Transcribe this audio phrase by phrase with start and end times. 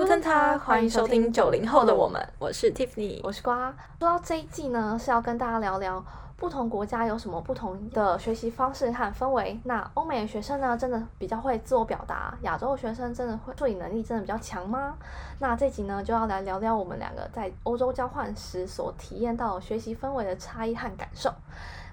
[0.00, 3.70] Guten Tag，欢迎收听九零后的我们，我是 Tiffany，我是瓜。
[3.98, 6.02] 说到这一季呢，是要跟大家聊聊
[6.38, 9.60] 不同国家有什么不同的学习方式和氛围。
[9.64, 14.94] 那欧美的学生呢，真的比较会自我表达；亚洲的学生真的会处理能力真的比较强吗？
[15.38, 21.30] 那这集呢，就要来聊聊我们两个在欧洲交换时所体验到学习氛围的差异和感受。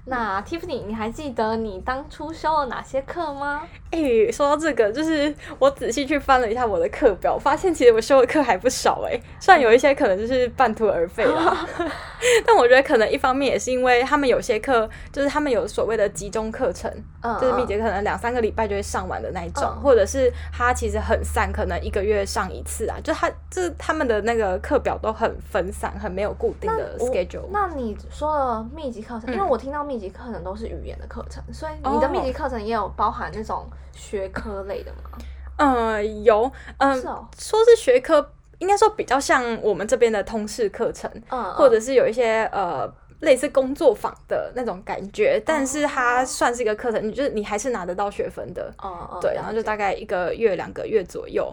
[0.10, 3.62] 那 Tiffany，你还记得你当初修了哪些课吗？
[3.92, 9.20] 哎、欸，说到这个，就是我仔细去翻了一下我的课表，发现其实我修的课还不少哎。
[9.40, 11.58] 虽然有一些可能就是半途而废了，
[12.46, 27.48] 但我觉得可能一方面也是因为他们有些课就是他们有所谓的集中课程，嗯，就是密集，可能两三个礼拜就会上完的那一种，嗯、或者是他其实很散，可能一个月上一次啊，就他就是他们的那个课表都很分散，很没有固定的 schedule。
[27.52, 35.18] 那，那你说的密集课程，因为我听到密密集课程都是语言的课程，所以你的密集课程也有包含那种学科类的吗？
[35.58, 36.44] 嗯、呃，有，
[36.78, 42.88] 嗯、呃，是哦、说是学科，应该说比较像我们这边的通识课程，嗯，或者是有一些呃
[43.22, 51.52] 类似工作坊的那种感觉，但是它算是一个课程，就是你还是拿得到学分的，哦，对，然后就大概一个月两个月左右，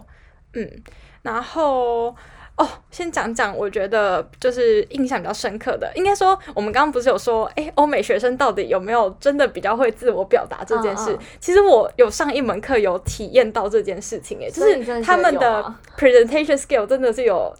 [0.53, 0.83] 嗯，
[1.23, 2.15] 然后。
[2.57, 11.11] 哦，先讲讲，我觉得就是印象比较深刻的，应该说我们刚刚不是有说，哎，欧美学生到底有没有真的比较会自我表达这件事？
[11.11, 17.53] 嗯嗯、其实我有上一门课有体验到这件事情，哎，就是他们的 presentation skill 真的是有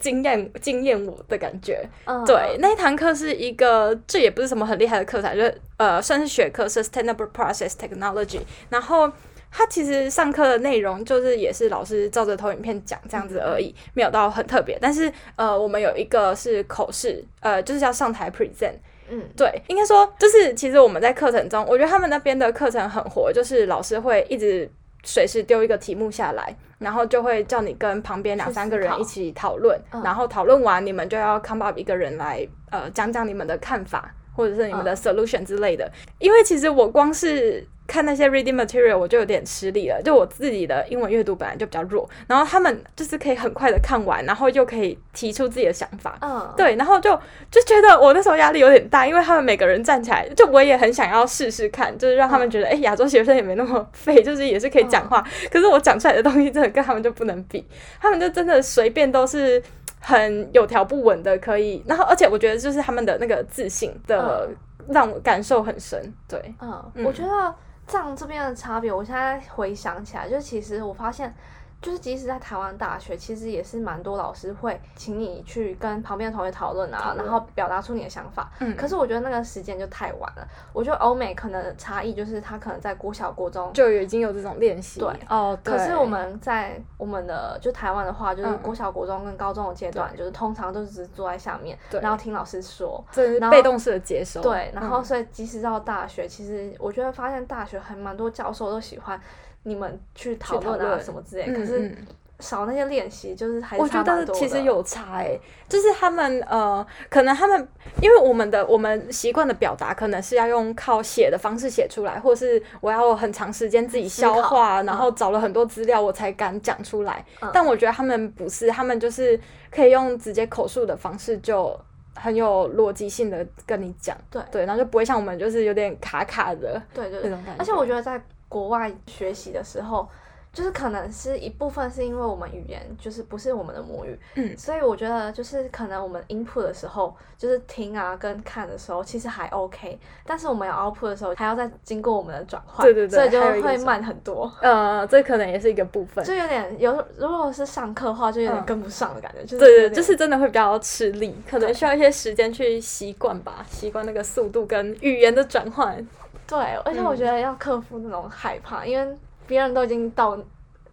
[0.00, 1.86] 惊艳惊艳我的感觉。
[2.06, 9.12] 嗯、对，那一堂课是一个，这也不是什么很厉害的课程，就是呃，算是学科，Sustainable Process Technology，然后。
[9.50, 14.78] 他其实上课的内容就是也是老师照着投影片讲这样子而已，没有到很特别。
[14.80, 18.74] 但是呃，我们有一个是口试，呃，就是要上台 present。
[19.10, 24.70] 嗯，对，应该说就是其实我们在课程中，我觉得他们那边的课程很活，就是老师会一直
[25.02, 35.90] 随时丢一个题目下来，然后就会叫你跟旁边两三个人一起讨论，然后讨论完你们就要 come up 一个人来呃讲讲你们的看法或者是你们的 solution 之类的。
[36.20, 47.18] 因为其实我光是看那些 reading material 我就有点吃力了，就我自己的英文阅读本来就比较弱，然后他们就是可以很快的看完，然后又可以提出自己的想法，嗯，对，然后就
[47.50, 57.66] 就觉得我那时候压力有点大，因为他们每个人站起来，就我也很想要试试看，就是让他们觉得，哎、嗯，亚洲学生也没那么废，就是也是可以讲话，嗯、可是我讲出来的东西真的跟他们就不能比，
[58.00, 59.62] 他们就真的随便都是
[60.00, 64.48] 很有条不紊的可以，然后而且我觉得就是他们的那个自信的
[64.88, 67.54] 让我感受很深，对，嗯，嗯我觉得。
[67.90, 71.34] 这样这边的差别，我现在回想起来，就其实我发现。
[71.80, 78.50] 就是即使在台湾大学，其实也是蛮多老师会请你去跟旁边的同学讨论啊，然后表达出你的想法。
[78.58, 78.74] 嗯。
[78.76, 80.46] 可是我觉得那个时间就太晚了。
[80.72, 84.98] 我觉得欧美可能差异就是他可能在国小、国中就已经有这种练习。
[84.98, 85.08] 对。
[85.28, 85.56] 哦。
[85.62, 85.72] 对。
[85.72, 94.42] 可是我们在我们的就台湾的话，就是国小、国中跟高中的阶段，嗯、就是通常都是坐在下面，对然后听老师说，这是被动式的接收。
[94.42, 94.72] 对。
[94.74, 99.20] 然后，所以即使到大学，嗯、其实我觉得发现大学还蛮多教授都喜欢。
[99.64, 101.96] 你们去讨论啊什么之类，可是
[102.40, 103.82] 少那些练习，就是还是。
[103.82, 107.68] 我觉得其实有差哎、欸，就是他们呃，可能他们
[108.00, 117.24] 因为我们的我们习惯的表达，可能是要用靠写的方式写出来，或是我要很长时间自己消化，然后找了很多资料我才敢讲出来。
[117.42, 119.38] 嗯、但我觉得他们不是，他们就是
[119.70, 121.76] 可以用直接口述的方式，就
[122.14, 124.16] 很有逻辑性的跟你讲。
[124.30, 127.58] 对对，然后就不会像我们就是有点卡卡的，对对，那种感觉。
[127.58, 128.22] 而且我觉得在。
[128.48, 130.08] 国外学习的时候，
[130.52, 144.50] 就是可能是一部分是因为我们语言就是不是我们的母语，嗯，所以我觉得就是可能我们 input 的时候，就是听啊跟看的时候其实还 OK，但是我们要 output 的时候还要再经过我们的转换，对对对，所以就会慢很多。
[144.62, 156.04] 呃，这可能也是一个部分，就有点有如果是上课的话，就有点跟不上的感觉，嗯、就是对对，就是真的会比较吃力，可能需要一些时间去习惯吧，习惯那个速度跟语言的转换。
[156.48, 159.16] 对，而且我觉得要克服那种害怕，嗯、因为
[159.46, 160.34] 别人都已经到，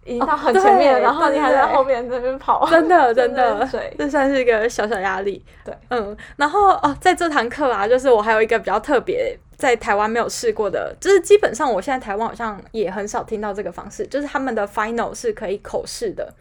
[0.03, 5.41] 已经到很前面然后你还在后面那边跑，真的 真的，这算是一个小小压力。
[5.63, 16.33] 对，嗯，然后哦，在这堂课啊，就是我还有一个比较特别，在台湾没有试过的，就是基本上我现在台湾好像也很少听到这个方式，就是他们的 final 是可以口试的。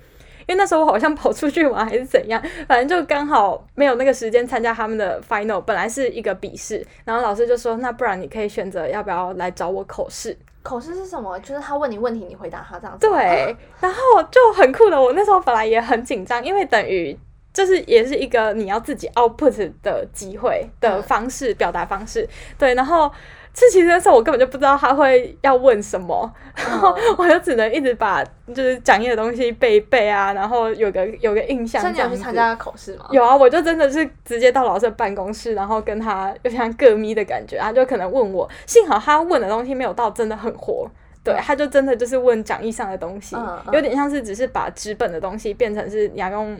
[0.46, 5.60] 因为那时候我好像跑出去玩还是怎样， 反正就刚好没有那个时间参加他们的 final。
[5.60, 11.38] 本来是一个笔试，然后老师就说：“那不然你可以选择要不要来找我口试？” 口试是什么？
[11.40, 13.06] 就是他问你问题，你回答他这样子。
[13.08, 13.98] 对， 然后
[14.30, 15.00] 就很酷的。
[15.00, 17.18] 我那时候本来也很紧张，因为等于
[17.52, 22.28] 就是也是一个你要自己 output 的机会的方式，嗯、表达方式。
[22.58, 23.10] 对，然后。
[23.54, 31.80] 这其实那时候我根本就不知道他会要问什么，然后 我就只能一直把就是讲义的东西背一背啊，然后有个有个印象。
[31.94, 33.06] 你有去参加口试吗？
[33.12, 40.90] 有啊，我就真的是直接到老师的办公室，然后跟他有像个咪的感觉，他就可能问我，幸好他问的东西没有到真的很活，
[41.22, 43.36] 对，他就真的就是问讲义上的东西，
[43.72, 46.58] 有点像是只是把纸本的东西变成是你要用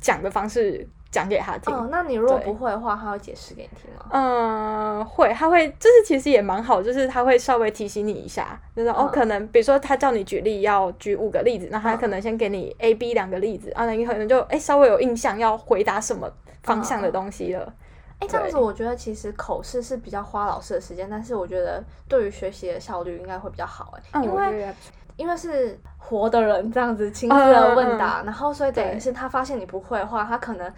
[0.00, 0.86] 讲的方式。
[1.10, 1.74] 讲给他听。
[1.74, 4.06] 哦，那你如果不会的话，他会解释给你听吗？
[4.10, 16.30] 嗯，会，他会，就是其实也蛮好，就是他会稍微提醒你一下，就是、嗯、哦，可能比如说他叫你举例，要举五个例子，那他可能先给你 A、B 两个例子，啊，那你可能就哎稍微有印象要回答什么
[16.62, 17.72] 方向的东西了。
[18.18, 24.74] 哎、嗯，这样子我觉得其实口试是比较花老师的时间，但是我觉得对于学习的效率应该会比较好哎、嗯，因为
[25.16, 30.70] 因为是活的人这样子亲自的问答、嗯，然后所以等于是他发现你不会的话，他可能。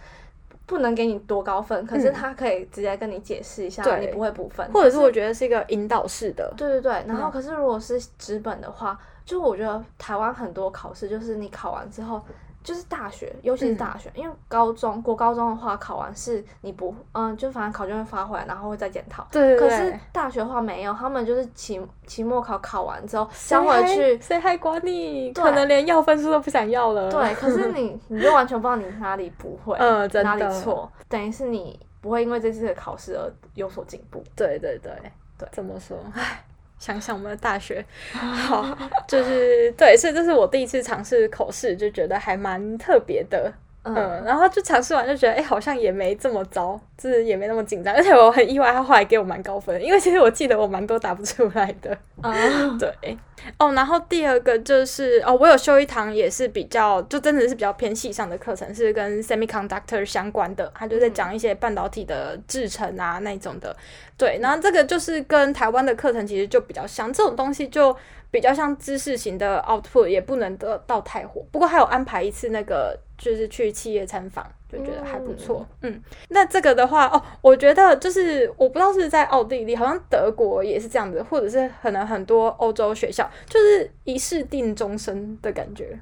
[0.70, 6.54] 不能给你多高分，可是他可以直接跟你解释一下，你不会补分，或者是我觉得是一个引导式的。
[6.56, 12.22] 对对对，然后可是如果是纸本的话，就我觉得台湾很多考试就是你考完之后。
[12.62, 19.26] 就是大学，尤其是大学，嗯、因为高中、国高中的话，考完试你不，嗯，就反正考卷会发回来，然后会再检讨。
[19.30, 19.68] 对，对，对。
[19.68, 25.32] 可是大学的话没有，他们就是期期末考考完之后，想回去，谁还管你？
[25.32, 27.10] 可能连要分数都不想要了。
[27.10, 34.22] 对，可是你， 你就完全不知道你哪里不会，嗯，哪里错，等于是你不会因为这次的考试而有所进步。
[34.36, 34.92] 对对对
[35.38, 35.96] 对，怎么说？
[36.14, 36.44] 唉。
[36.80, 43.52] 想想我们的大学， 好，就是对，所以这是我第一次尝试口试，就觉得还蛮特别的。
[43.82, 51.96] 嗯，然后就尝试完就觉得，哎、欸，好像也没这么糟，就是也没那么紧张，而且我很意外，他后来给我蛮高分，因为其实我记得我蛮多答不出来的。
[52.22, 53.18] 嗯， 对。
[53.58, 63.74] 哦，然后第二个就是哦，我有修一堂也是比较，就真的是比较偏细上的课程，是跟 semiconductor 相关的，他就在讲一些半导体的制程啊那种的。
[64.18, 67.96] 对，然后这个就是跟台湾的课程其实就比较像，这种东西就。
[68.30, 71.44] 比较像知识型的 output，也不能得到太火。
[71.50, 75.66] 不过还有安排一次那个，就是去企业参访，就觉得还不错。
[75.82, 85.98] 嗯，嗯，那这个的话，哦，我觉得就是我不知道是在奥地利，好像德国也是这样子，或者是可能很多欧洲学校，就是一试定终身的感觉。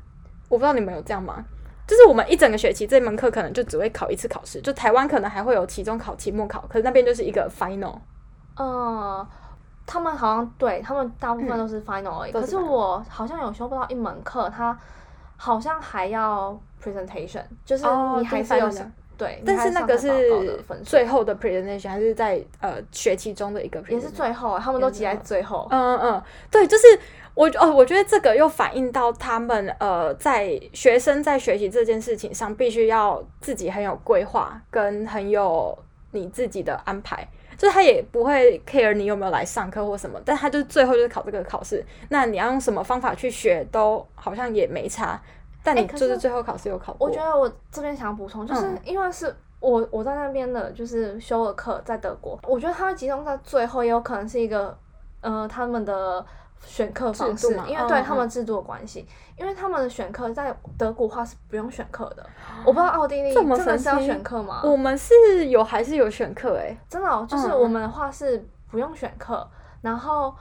[0.48, 1.44] 我不知道你们有这样吗？
[1.86, 7.98] 就是我们一整个学期这门课可能就只会考一次考试，就台湾可能还会有期中考、期末考，可是那边就是一个 final。
[8.58, 9.26] 嗯。
[9.90, 14.78] 他们好像对他们大部分都是 final 而已，嗯，可是我好像有修不到一门课，他
[15.38, 16.54] 好像还要
[16.84, 17.86] presentation，就是
[18.18, 25.66] 你还是有，哦，对，但是那个是最后的 presentation 还是在呃学期中的一个 presentation，也是最后，他们都挤在最后。
[25.70, 26.84] 嗯嗯嗯，对，就是
[27.32, 35.76] 我哦，我觉得这个又反映到他们呃在学生在学习这件事情上，必须要自己很有规划，跟很有
[36.10, 37.26] 你自己的安排。
[37.58, 41.84] 就是他也不会 care 你有没有来上课或什么，但他就最后就是考这个考试。
[42.08, 45.20] 那你要用什么方法去学，都好像也没差。
[45.62, 47.06] 但你就是最后考试有考过。
[47.06, 54.74] 我觉得我这边想补充，就是因为是我我在那边的，就是修了课在德国，我觉得他会集中在最后，也有可能是一个
[55.20, 56.24] 呃他们的。
[56.64, 59.06] 选课方式，因为对他们制度的关系，
[59.36, 62.24] 因为他们的选课在德国话是不用选课的。
[62.64, 64.62] 我不知道奥地利真的是要选课吗？
[64.64, 66.56] 我们是有还是有选课？
[66.58, 69.48] 哎，真的，就是我们的话是不用选课，
[69.82, 70.34] 然后。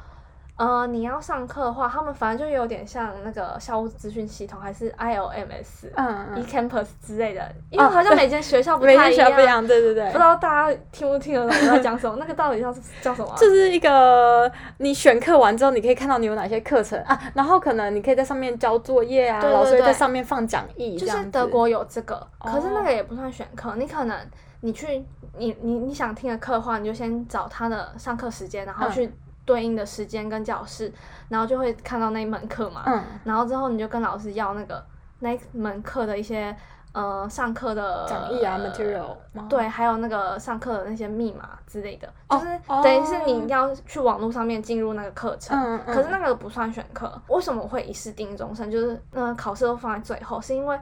[0.57, 12.17] 呃，你要上课的话，他们反正就有点像那个校务资讯系统，还是 ILMS、嗯、eCampus 之类的，因为好像每间学校不太一样，每间学校不一样，对对对，不知道大家听不听得懂我在讲什么？
[12.19, 13.31] 那个到底叫叫什么？
[13.37, 24.17] 就是一个你选课完之后，你可以看到你有哪些课程啊，然后可能你可以在上面交作业啊，对对对，老师会在上面放讲义，就是德国有这个，可是那个也不算选课，你可能
[24.61, 25.05] 你去
[25.37, 29.05] 你你你想听的课的话，你就先找他的上课时间，然后去。
[29.05, 29.13] 嗯
[29.47, 30.93] 对应的时间跟教室，
[31.29, 32.83] 然后就会看到那一门课嘛。
[32.85, 33.03] 嗯。
[33.23, 34.85] 然后之后你就跟老师要那个
[35.19, 36.55] 那一门课的一些
[36.91, 39.15] 呃上课的讲义啊 material。
[39.47, 45.57] 对，还有那个上课的那些密码之类的，哦、就是等于是你要去网络上面进入那个课程。
[45.57, 45.95] 嗯嗯。
[45.95, 47.19] 可是那个不算选课。
[47.29, 48.69] 为什么会一试定终身？
[48.69, 50.77] 就是呃考试都放在最后，是因为。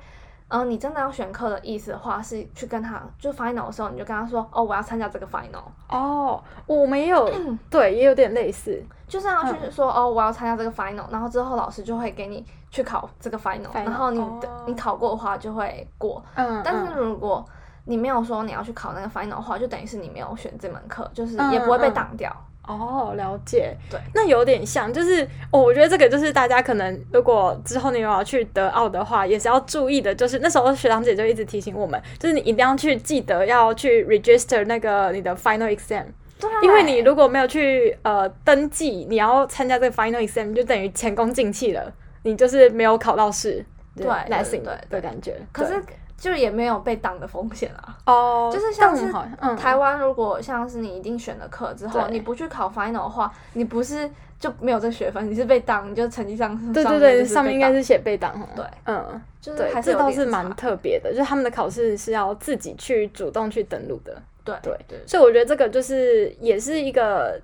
[0.48, 5.64] 呃，你真的要选课的意思的话，是去跟他就 final 的时候，你就跟他说，哦，我要参加这个 final。
[5.90, 7.28] 哦，我没有，
[7.70, 14.24] 对，也有点类似，就是要去说，哦，我要参加这个 final，然后之后老师就会给你去考这个 final，然后你
[14.68, 16.24] 你考过的话就会过。
[16.36, 16.62] 嗯。
[16.64, 17.44] 但是如果
[17.86, 22.32] 你没有说你要去考那个 final 的话，就等于是你没有选这门课，就是也不会被挡掉。
[22.68, 23.76] 哦，了解。
[23.90, 30.14] 对，那有点像，就是哦，我觉得这个就是大家可能如果之后你有要去德奥的话，也是要注意的。
[30.14, 36.06] 就是那时候学长姐就一直提醒我们，就是你一定要去记得要去 register 那个你的 final exam，
[36.40, 41.94] 对，因为你如果没有去呃登记，你要参加这个 final exam，就等于前功尽弃了，
[42.24, 43.64] 你就是没有考到试，
[43.96, 45.36] 对，nothing 的感觉。
[45.52, 45.82] 可是
[46.26, 47.98] 就也没有被挡的风险啊。
[48.08, 49.12] 哦，就是像是
[49.56, 54.10] 台湾，如果像是你一定选了课之后，你不去考 final 的话，你不是。
[54.38, 58.38] 就没有这学分，你是被挡，你就成绩上对对对，上面应该是写被挡。
[58.54, 64.22] 对，嗯，就是对，这倒是蛮特别的，就是他们的考试是要自己去主动去登录的。
[64.44, 67.40] 对对对，所以我觉得这个就是也是一个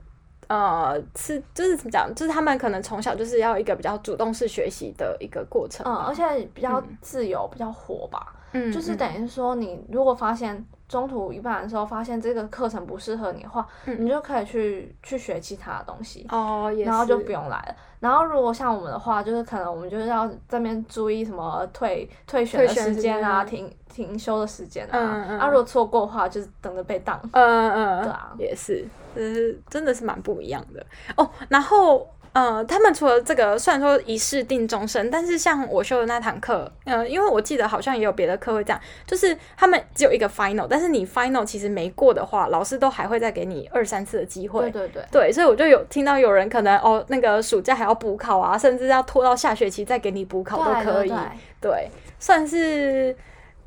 [0.52, 5.86] 呃，是就是怎么讲，就是他们可能从小就是要一个比较主动式学习的一个过程。
[5.86, 8.36] 嗯，而且比较自由，比较活吧。
[8.52, 10.66] 嗯，就是等于说，你如果发现。
[10.92, 17.76] 中途一半的时候，发现这个课程不适合你的话，嗯、你就可以去去学其他的东西哦，然后就不用来了。
[18.02, 24.90] 然后如果像我们的话，就是可能我们就是要这边注意什么退退选的时间啊，停停休的时间啊。
[24.94, 25.40] 嗯嗯。
[25.40, 27.18] 啊，如果错过的话，就是等着被当。
[27.32, 28.04] 嗯嗯。
[28.04, 31.30] 对啊，也是，就是真的是蛮不一样的哦。
[31.48, 32.06] 然后。
[32.34, 44.62] 呃，他们除了这个，虽然说一试定终身，但是像我修的那堂课，呃，因为我记得好像也有别的课会这样，就是他们只有一个 final，但是你 final 其实没过的话，老师都还会再给你二三次的机会。
[44.72, 45.04] 对对对。
[45.12, 51.10] 对，所以我就有听到有人可能哦，那个暑假还要补考啊，甚至要拖到下学期再给你补考都可以。
[51.10, 51.18] 对，对，
[51.60, 53.14] 对，对，算是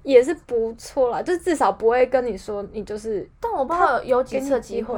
[0.05, 3.29] 也是不错啦，就至少不会跟你说你就是。
[3.39, 4.97] 但我不知道有几次机会，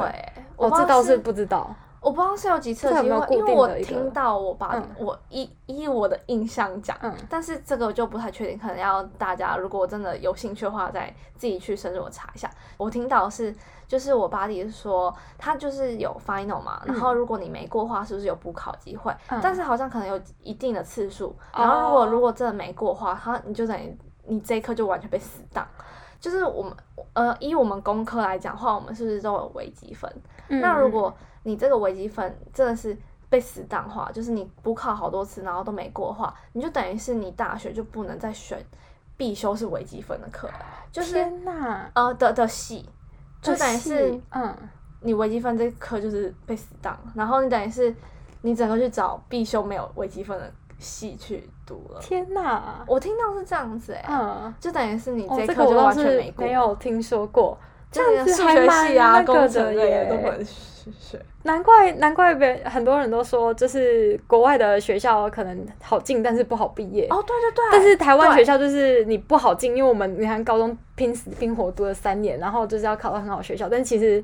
[0.56, 1.74] 我这倒是不知道。
[2.06, 12.48] 我不知道是有几次机会，因为我听到我爸，嗯、我依依我的印象讲，嗯、但是这个就不太确定，可能要大家如果真的有兴趣的话，再自己去深入的查一下。
[12.76, 13.52] 我听到是，
[13.88, 19.12] 就是我爸弟说，他就是有 final 嘛，嗯、然后如果你没过的话，是不是有补考机会？
[19.30, 25.66] 嗯、但是好像可能有一定的次数，然后如果、哦、如果真的没过的话，他你就等于你这一科就完全被死档。
[26.20, 26.72] 就是我们
[27.14, 30.08] 呃，以我们工科来讲的话，我们是不是都有微积分？
[30.48, 31.12] 嗯、那如果
[31.46, 32.96] 你这个微积分真的是
[33.28, 38.58] 被死当化，就是你补考好多次然后都没过的话，你就等于是你大学就不能再选
[39.16, 40.50] 必修是微积分的课，
[40.90, 42.84] 就是天哪呃的的系，
[43.40, 44.52] 就等于是嗯，
[45.02, 47.94] 你微积分这科就是被死当，然后你等于是
[48.42, 52.00] 你整个去找必修没有微积分的系去读了。
[52.00, 57.56] 天哪，我听到是这样子哎、欸，嗯，就等于是你这科就完全没过，没有听说过。
[57.90, 60.46] 这样子还蛮那个的耶，都很
[61.44, 67.06] 难怪难怪别很多人都说，就是国外的学校可能好进，但是不好毕业。
[67.10, 67.64] 哦，对对对。
[67.72, 74.22] 但是台湾学校就是你不好进，因为我们你看高中拼死拼活读了三年，然后就是要考到很好学校，但其实。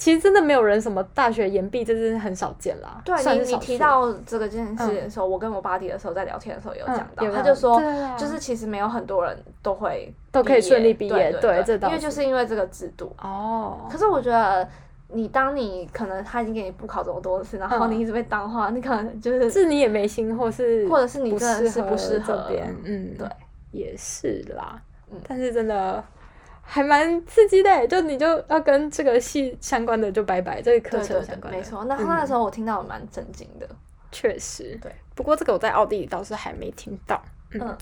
[0.00, 3.02] 其实真的没有人什么大学延毕，这是很少见啦。
[3.04, 7.78] 对，你你提到这个件事的时候，我跟我爸弟的时候在聊天的时候有讲到，他就说，
[8.16, 13.86] 就是其实没有很多人都会都可以顺利毕业，对，这因为就是因为这个制度哦。
[13.92, 14.66] 可是我觉得，
[15.08, 23.28] 你当你可能他已经给你补考这么多次，然后你一直被当话，你可能就是是你也没心，或是或者是你真的是不适合这边，嗯，对，
[23.70, 24.80] 也是啦。
[25.28, 26.02] 但是真的。
[26.72, 31.58] 还蛮刺激的，就你就要跟这个系相关的就拜拜，这个课程相关的。
[31.58, 33.68] 没错，那那时候我听到蛮震惊的，
[34.12, 34.78] 确实。
[34.80, 37.20] 对，不过这个我在奥地利倒是还没听到。
[37.54, 37.76] 嗯，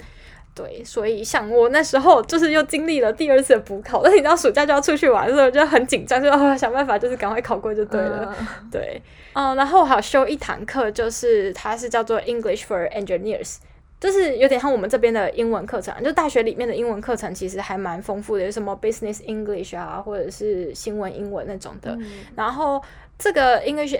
[0.55, 8.35] 对，所以像我那时候就是又经历了第二次的补考，但你知道暑假就要出去玩的时候就很紧张，就要想办法就是赶快考过就对了。
[8.73, 9.03] 对，
[9.35, 13.59] 嗯，然后我还有修一堂课，就是它是叫做 English for Engineers。
[14.01, 21.91] 就是有点像我们这边的英文课程，就大学里面的英文课程其实还蛮丰富的，有什么 Business English 啊，或者是新闻英文那种的。
[21.99, 22.81] 嗯、然后
[23.19, 23.95] 这个 English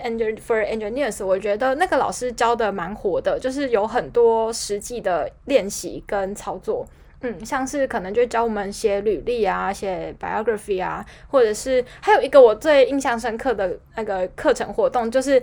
[0.47, 6.87] for Engineers，我觉得那个老师教的蛮火的，就是有很多实际的练习跟操作。
[7.23, 15.43] 嗯，像是可能就教我们写履历啊，写 biography 啊，或者是还有一个我最印象深刻的那个课程活动就是。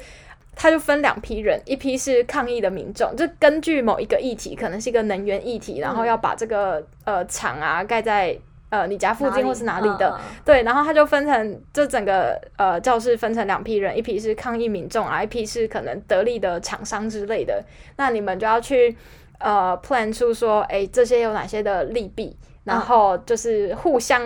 [0.55, 8.37] 他就分两批人，一批是抗议的民众，就根据某一个议题，可能是一个能源议题，然后要把这个呃厂啊盖在
[8.69, 17.63] 呃你家附近或是哪里的，里对，然后他就分成这整个呃教室分成两批人，一批是抗议民众啊，一批是可能得利的厂商之类的，
[17.97, 18.95] 那你们就要去
[19.39, 22.35] 呃 plan 出说，哎，这些有哪些的利弊。
[22.65, 24.19] 然后就是互相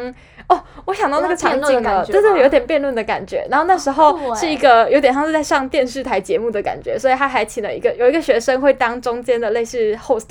[0.49, 3.45] 哦，我想到那个场景了，就是有点辩论的感觉。
[3.51, 10.27] 然后那时候是一个有点像是在上电视台节目的感觉，所以他还请了一个有一个学生会当中间的类似 host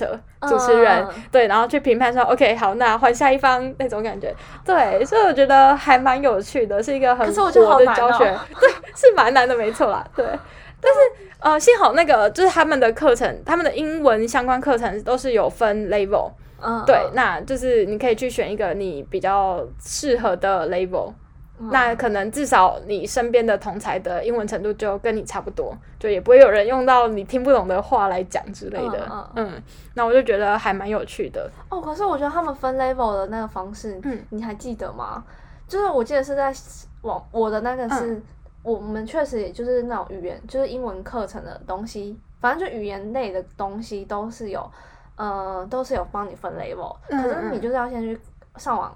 [0.49, 4.35] 主持人，对，然后去评判说 OK 好，那换下一方那种感觉。
[4.65, 8.25] 对，所以我觉得还蛮有趣的，是一个很活的教学，
[8.61, 10.05] 对，是蛮难的，没错啦。
[10.17, 10.27] 对，
[10.83, 10.99] 但是
[11.39, 16.33] 呃，幸好那个就是他们的课程，他们的英文相关课程都是有分 level。
[16.61, 21.13] 嗯，对，那就是你可以去选一个你比较适合的 label，
[21.59, 29.09] 嗯、那可能至少你身边的同才的英文程度就跟你差不多，就也不会有人用到你听不懂的话来讲之类的。
[29.11, 29.63] 嗯，嗯，
[29.95, 31.51] 那我就觉得还蛮有趣的。
[31.69, 35.25] 哦，可是我觉得他们分 level 的那个方式，嗯，你还记得吗？
[35.67, 36.53] 就是我记得是在
[37.03, 38.23] 网我的那个是，嗯、
[38.63, 44.69] 我们确实也就是那种语言，就是英文课程的东西，反正就语言类的东西都是有，
[45.19, 48.19] 呃，都是有帮你分 level，嗯嗯，可是你就是要先去
[48.57, 48.91] 上网。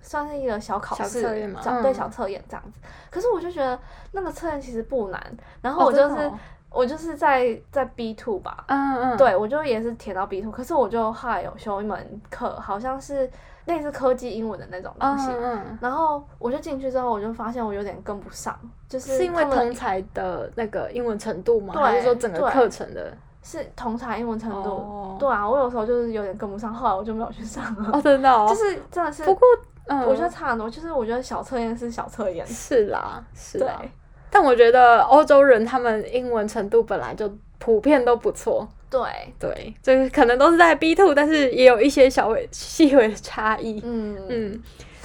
[0.00, 1.20] 算是一个小考试，
[1.60, 2.78] 小对小测验这样子。
[3.10, 3.76] 可是我就觉得
[4.12, 5.20] 那个测验其实不难，
[5.60, 6.30] 然后我就是
[6.70, 10.52] 我就是在在 B two 吧，嗯嗯，对我就也是填到 B two。
[10.52, 13.28] 可是我就后来有修一门课，好像是
[13.64, 18.56] 类似科技英文的那种东西，嗯，然后我就进去之后，我就发现我有点跟不上，
[18.88, 21.74] 就是是因为同才的那个英文程度吗？
[21.74, 23.12] 还是说整个课程的？
[23.42, 27.90] 是同侪英文程度，对啊，我有时候就是有点跟不上，后来我就没有去上了。
[27.92, 29.24] 哦，真的哦， 就是真的是。
[29.24, 29.42] 不过。
[29.86, 33.74] 嗯，我觉得差很多，就是我觉得小测验是小测验，是啦，是啦。
[33.80, 33.90] 对
[34.30, 39.00] 但我觉得欧洲人他们英文程度本来就普遍都不错，对
[39.40, 43.82] 对，就是可能都是在 B two，但是也有一些小微 细微的差异。
[43.84, 44.62] 嗯嗯。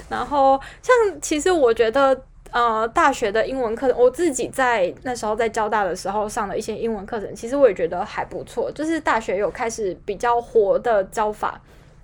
[0.08, 2.16] 然后像其实我觉得
[2.50, 11.60] 呃，大学的英文课，我自己在那时候在交大的时候上的一些英文课程，其实我也觉得还不错，就是大学有开始比较活的教法。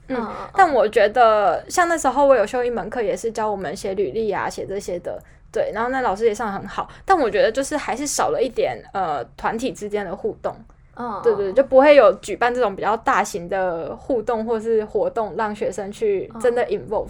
[0.09, 5.19] 嗯，但我觉得像那时候我有修一门课，也是教我们写履历啊，写这些的，
[5.51, 5.71] 对。
[5.73, 10.55] 然后那老师也上得很好，但我觉得就是还是少了一点呃团体之间的互动。
[10.97, 17.09] 嗯，对对，就不会有举办这种比较大型的互动或是活动，让学生去真的 involve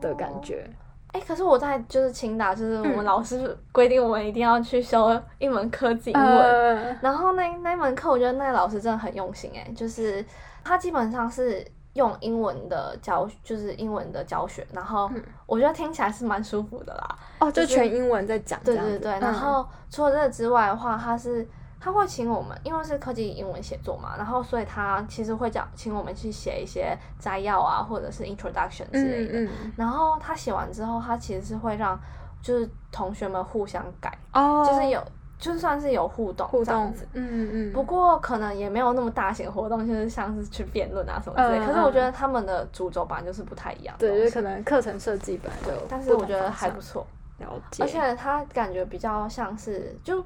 [0.00, 0.64] 的感觉。
[1.12, 10.24] 哎、欸，可是我在就是清大，就是我们老师规定我们一定要去修一门科技英文，嗯、然后那那门课我觉得那个老师真的很用心，哎，就是
[10.64, 11.64] 他基本上是。
[11.94, 15.10] 用英文的教就是英文的教学，然后
[15.44, 17.18] 我觉得听起来是蛮舒服的啦。
[17.38, 18.58] 哦，就全英文在讲。
[18.64, 21.46] 对对对，然后除了这个之外的话，他是
[21.82, 29.50] 他会请我们，因为是科技英文写作嘛，然后所以他其实会讲请我们去写一些摘要啊，或者是 introduction 之类的。
[29.76, 31.98] 然后他写完之后，他其实是会让
[32.40, 34.16] 就是同学们互相改，
[34.64, 35.02] 就是有。
[35.38, 41.58] 就算是有互动，互动，嗯嗯，不过可能也没有那么大型活动，就是像是去辩论啊什么之类。
[41.58, 47.04] 嗯、可是我觉得他们的主轴本来就是不太一样，对，就是可能课程设计本来就，但是我觉得还不错，
[47.38, 47.82] 了解。
[47.82, 50.24] 而且他感觉比较像是就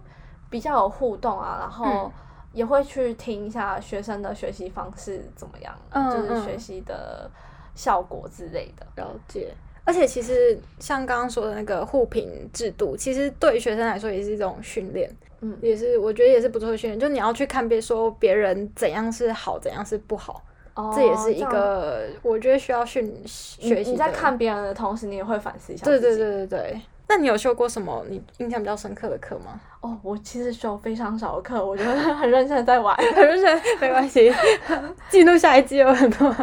[0.50, 2.10] 比较有互动啊，然后
[2.52, 7.30] 也会去听一下学生的学习方式怎么样，嗯、就是学习的
[7.74, 9.52] 效果之类的，了解。
[9.84, 15.08] 而且其实像刚刚说的那个互评制度，其实对学生来说也是一种训练，
[15.42, 16.98] 嗯，也是我觉得也是不错的训练。
[16.98, 20.42] 就你要去看别说别人怎样是好，怎样是不好，
[20.74, 23.92] 哦、这也是一个我觉得需要训学习。
[23.92, 25.84] 你在看别人的同时，你也会反思一下。
[25.84, 26.80] 对对对对对。
[27.08, 29.60] 那你有修过什么你印象比较深刻的课吗？
[29.80, 34.32] 哦，我其实修非常少的课，我觉得很认真在玩， 很认真，没关系，
[35.08, 36.34] 记录下一季有很多。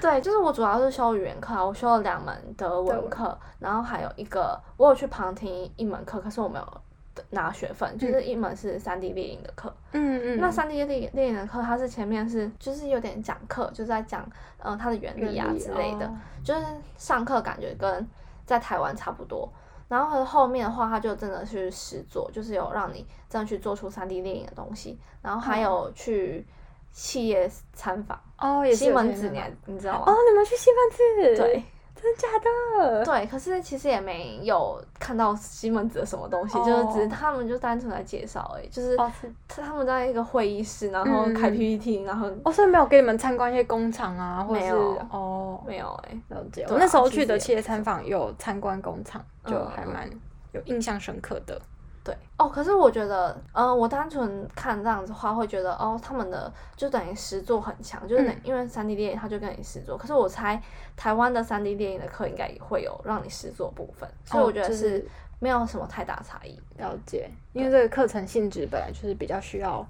[0.00, 6.66] 对，就是我主要是修语言课，我修了两门德文课，然后还有一个我有去旁听一门课，可是我没有
[7.28, 9.70] 拿学分，嗯、就是一门是三 D 电影的课。
[9.92, 10.40] 嗯嗯。
[10.40, 14.26] 那三 D 电影电影的课，它是前面是就是有点讲课，就是在讲
[14.64, 16.60] 嗯它的原理啊之类的，哦、就是
[16.96, 18.08] 上课感觉跟
[18.46, 19.46] 在台湾差不多。
[19.88, 26.46] 然后后面的话，他就真的是实做，就是有让你真的去做出三 D 电影的东西，然后还有去
[26.92, 30.04] 企业参访哦，也是西门子，你你知道吗？
[30.06, 31.42] 哦，你们去西门子？
[31.42, 31.62] 对。
[32.00, 33.04] 真的假的？
[33.04, 36.66] 对，可是其实也没有看到西门子的什么东西，oh.
[36.66, 38.96] 就是只是他们就单纯来介绍而已，就是
[39.48, 44.72] 他们在一个会议室，然后开 PPT，、嗯、然后哦，所以没有给你们参观一些工厂啊，或者是
[45.10, 46.62] 哦，没有哎、欸，了解。
[46.64, 50.08] 啊、我那时候去的企业参访有参观工厂，就还蛮
[50.52, 51.60] 有印象深刻的。
[52.06, 59.98] 对哦，可是我觉得，呃，我单纯看这样子的话，会觉得哦，他们的就等于实作很强，就是因为三 D 电影，他就跟你实作。
[59.98, 60.62] 可是我猜
[60.96, 65.04] 台湾的三 D 电影的课应该也会有让你实作部分，所以我觉得是
[65.40, 66.56] 没有什么太大差异。
[66.78, 69.84] 了解，因为这个课程性质本来就是比较需要。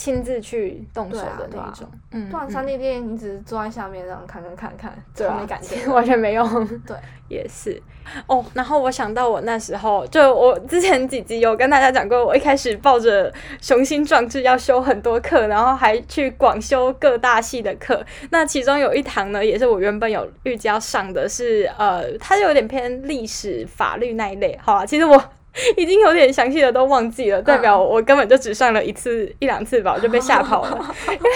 [0.00, 6.66] 亲自去动手的那种，嗯，不然三 D 电影你只是坐在下面这样看看看看，对啊，没感觉，完全没用。
[6.86, 6.96] 对，
[7.28, 7.82] 也是。
[8.26, 18.02] 哦，然后我想到我那时候，就我之前几集有跟大家讲过，我一开始抱着雄心壮志要修很多课，然后还去广修各大系的课。
[18.30, 24.58] 那其中有一堂呢，也是我原本有预计要上的是，是呃，它就有点偏历史、法律那一类。
[24.62, 25.22] 好啊，其实我。
[25.76, 30.94] 已经有点详细的都忘记了，代表我根本就只上了一次一两次吧，我就被吓跑了。
[31.08, 31.30] 因为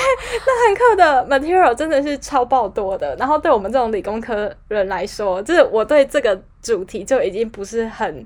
[0.46, 8.24] 那堂课的 material 真的是超爆多的，然后对我们这种理工科人来说，就是我对这个主题就已经不是很。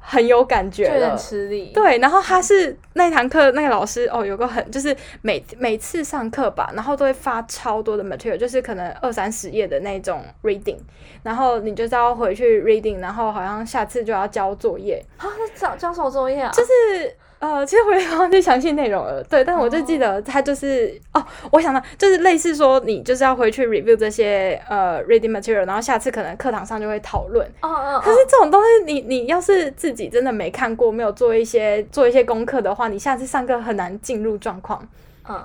[0.00, 1.70] 很有感觉了，吃力。
[1.72, 10.78] 对，然后他是那堂课那个老师哦，有个很就是每每次上课吧，然后都会发超多的 material，就是可能二三十页的那种 reading，
[11.22, 16.50] 然后你就要回去 reading，然后好像下次就要交作业啊，交交什么作业啊？
[16.52, 17.16] 就是。
[17.40, 27.46] 呃，其实我也忘记详细内容了，对，但我就记得他就是哦，哦，我想到就是类似说你就是要回去 review 这些呃 reading material，然后下次可能课堂上就会讨论。
[27.62, 28.02] 哦哦，哦。
[28.04, 34.86] 可是这种东西你，你你要是自己真的没看过，没有做一些做一些功课的话，你下次上课很难进入状况。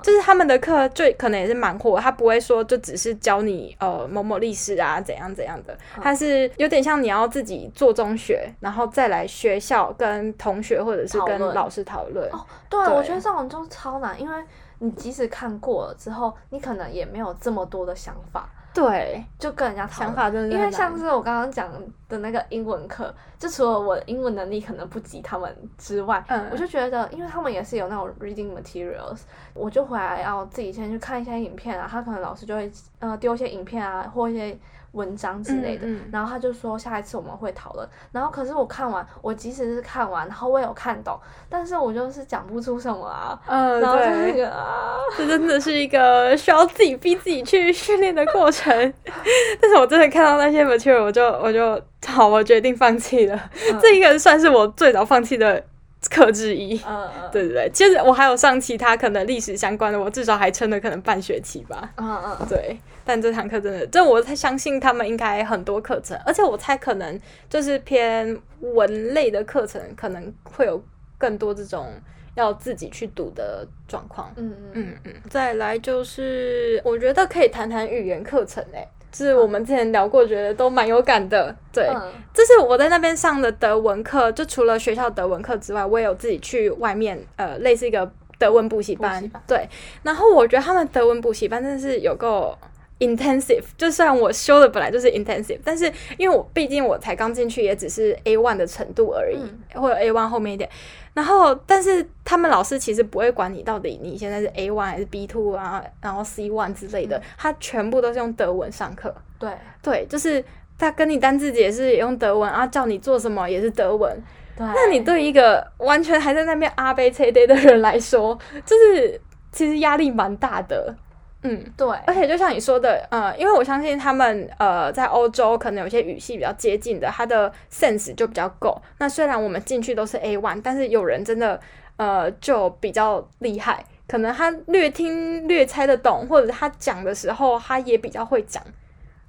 [0.02, 12.28] 就是他们的课最可能也是蛮火，他不会说就只是教你呃某某历史啊怎样怎样的，他是有点像你要自己做中学，然后再来学校跟同学或者是跟老师讨论。
[12.32, 14.44] 哦，对，对，我觉得这种就超难，因为
[14.78, 18.48] 你即使看过了之后，你可能也没有这么多的想法。
[18.76, 21.72] 对，就跟人家想法真的，因为像是我刚刚讲
[22.08, 29.20] 的那个英文课，就除了我的英文能力可能不及他们之外，嗯，我就觉得，因为他们也是有那种 reading materials，
[29.54, 34.58] 我就回来要自己先去看一些影片啊，他可能老师就会呃丢一些影片啊或一些。
[34.96, 37.88] 文章之类的，嗯嗯、然后他就说下一次我们会讨论。
[38.10, 41.16] 然后可是我看完，我即使是看完，然后我有看懂，
[41.48, 43.38] 但是我就是讲不出什么啊。
[43.46, 48.74] 嗯，然后就那个啊，这真的是一个需要自己逼自己去训练的过程。
[49.60, 53.38] 但是我真的看到那些 material，我就我就好，我决定放弃了。
[53.70, 55.62] 嗯、这一个算是我最早放弃的
[56.10, 56.76] 课之一。
[56.86, 57.70] 嗯嗯，对对对。
[57.72, 61.92] 接着我还有上其他可能历史相关的，我至少还撑了可能半学期吧。
[61.96, 62.76] 嗯嗯，对。
[63.04, 70.82] 但这堂课真的，这我才相信他们应该很多课程，而且我猜可能就是偏文类的课程，可能会有
[71.16, 71.86] 更多这种
[72.34, 74.32] 要自己去读的状况。
[74.36, 75.12] 嗯嗯嗯嗯。
[75.30, 81.56] 再来就是，我觉得可以谈谈语言课程诶，就是我们之前聊过，觉得都蛮有感的。
[81.72, 89.26] 对，嗯、这是我在那边上的德文课，就除了学校德文课之外，我也有自己去外面呃，类似一个德文补习班。
[89.30, 89.66] 班对，
[90.02, 92.54] 然后我觉得他们德文补习班真的是有够。
[92.98, 100.68] intensive，就算我修的本来就是 intensive，但是因为我毕竟我才刚进去，也只是 A one 的程度而已，嗯、或者 A one 后面一点。
[101.12, 109.14] 然后，但是他们老师其实不会管你到底你现在是 A one 还是 B two 啊，然后 C one 之类的，嗯、他全部都是用德文上课。
[109.38, 109.50] 对
[109.82, 110.42] 对，就是
[110.78, 114.14] 他跟你单字解释也用德文啊，叫你做什么也是德文。
[114.56, 119.20] 对，那你对一个完全还在那边阿杯切爹的人来说，就是
[119.52, 120.94] 其实压力蛮大的。
[121.42, 128.76] 嗯，对，而且就像你说的，呃，因为我相信他们，呃，在欧洲可能有些语系比较接近的，他的 sense 就比较够。
[128.98, 131.60] 那虽然我们进去都是 A one，但是有人真的，
[131.98, 138.60] 呃，就比较厉害，可能他略听略猜得懂，或者他讲的时候他也比较会讲。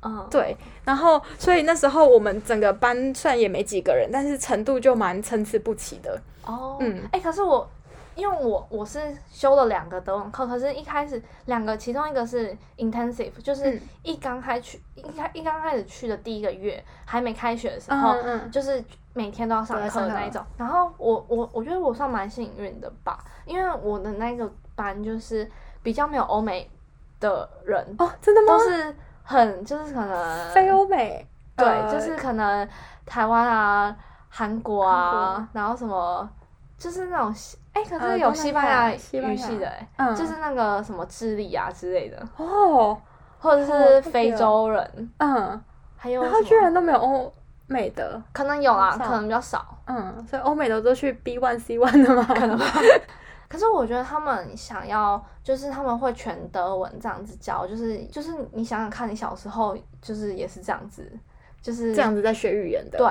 [0.01, 0.57] 嗯，对。
[0.85, 6.19] 然后，所以那时候我们整个班虽然也没几个人，但是程度就蛮参差不齐的。
[6.45, 7.69] 哦，嗯，哎、欸，可是我。
[8.17, 18.51] 因为我我是修了两个德文课，可是一开始两个，其中一个是 intensive，就是一刚开去一开一刚开始去的第一个月，还没开学的时候，嗯嗯。
[18.51, 20.43] 就是每天都要上课的那一种。
[20.57, 25.49] 然后我我我觉得我算蛮幸运的吧，因为我的那个班就是
[25.83, 26.69] 比较没有欧美
[27.19, 28.47] 的人哦，真的吗？
[28.47, 32.67] 都是很就是可能非欧美，对，呃、就是可能
[33.05, 33.95] 台湾啊、
[34.29, 35.47] 韩国啊，国。
[35.53, 36.27] 然后什么
[36.77, 37.57] 就是那种西。
[37.73, 42.17] 哎，可是有西班牙语系的哎，嗯，就是那个什么智利啊之类的。
[42.37, 42.97] 哦，
[43.39, 45.61] 或者是非洲人，嗯，
[45.95, 47.31] 还有，他居然都没有欧
[47.67, 52.23] 美的，可能有啊，可能比较少，嗯，所以欧美的都去 B one C one 的吗？
[52.33, 52.65] 可能吧。
[53.47, 61.09] 可是我觉得他们想要，就是他们会全德文这样子教，就是就是你想想看，你小时候就是也是这样子，
[61.61, 63.07] 就是这样子在学语言的，对，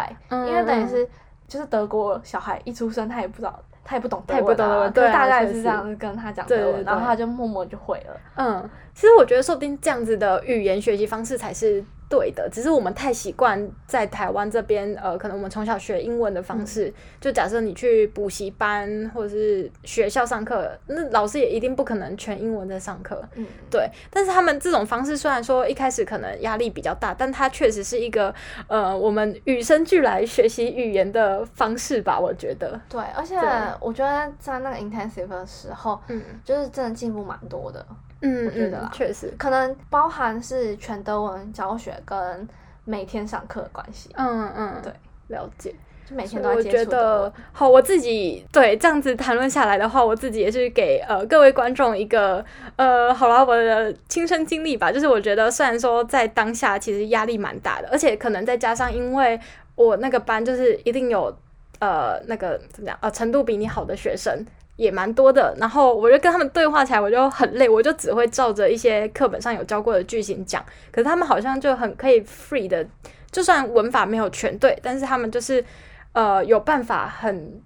[0.46, 1.08] 因为等于是
[1.46, 3.62] 就是德国小孩一出生，他也不知道。
[3.88, 8.20] 他也不懂德文，啊，对，大概也是这样子跟他讲德文，然后他就默默就会了。
[8.34, 11.84] 嗯，其实我觉得说不定这样子的语言学习方式才是。
[12.08, 23.90] 对的，只是我们太习惯在台湾这边，呃，可能我们从小学英文的方式，嗯、就假设你去补习班或者是学校上课，那老师也一定不可能全英文在上课，嗯，对。
[24.08, 28.32] 但是他们这种方式虽然说一开始可能压力比较大，但它确实是一个
[28.68, 32.80] 呃，我们与生俱来学习语言的方式吧，我觉得。
[32.88, 33.36] 对，而且
[33.80, 37.84] 我觉得在那个 intensive 的时候，嗯，就是真的进步蛮多的。
[38.22, 42.48] 嗯，我觉得确实可能包含是全德文教学跟
[42.84, 44.10] 每天上课的关系。
[44.14, 44.92] 嗯嗯，对，
[45.28, 45.74] 了解。
[46.08, 46.78] 就每天都在接触的。
[46.78, 52.44] 我觉得好，我自己对这样子谈论下来的话，我自己也是给呃各位观众一个
[52.76, 54.92] 呃，好啦，我的亲身经历吧。
[54.92, 59.38] 就是我觉得虽然说在当下其实压力蛮大的，而且可能再加上因为
[59.74, 61.36] 我那个班就是一定有
[61.80, 64.46] 呃那个怎么讲呃程度比你好的学生。
[64.76, 70.64] 也蛮多的，然后我就跟他们对话起来，我就很累，我就只会照着一些课本上有教过的句型讲。
[70.92, 72.86] 可是他们好像就很可以 free 的，
[73.30, 75.64] 就算文法没有全对，但是他们就是
[76.12, 77.60] 呃有办法很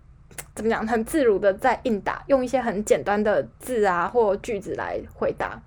[0.54, 5.60] 怎么讲，很自如的在应答，用一些很简单的字啊或句子来回答。